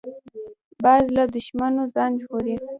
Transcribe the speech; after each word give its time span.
باز 0.83 1.03
له 1.15 1.23
دوښمنو 1.33 1.83
ځان 1.95 2.11
ژغوري 2.21 2.55